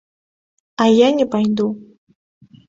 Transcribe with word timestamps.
А 0.85 0.87
я 0.93 1.09
не 1.19 1.27
пайду. 1.35 1.67